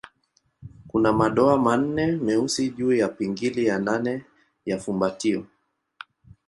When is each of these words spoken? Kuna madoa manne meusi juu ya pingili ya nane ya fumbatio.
Kuna 0.87 1.11
madoa 1.13 1.57
manne 1.57 2.11
meusi 2.11 2.69
juu 2.69 2.93
ya 2.93 3.07
pingili 3.07 3.65
ya 3.65 3.79
nane 3.79 4.25
ya 4.65 4.79
fumbatio. 4.79 5.45